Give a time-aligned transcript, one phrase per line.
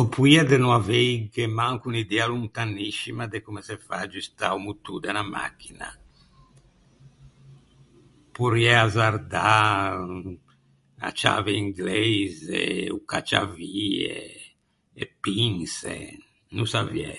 [0.00, 4.58] Ò poia de no aveighe manco unn’idea lontaniscima de comme se fâ à aggiustâ o
[4.64, 5.88] motô de unna machina.
[8.34, 9.50] Porriæ azzardâ
[10.12, 12.62] unna ciave ingleise,
[12.96, 14.14] o cacciavie,
[15.02, 15.96] e pinse,
[16.54, 17.12] no saviæ.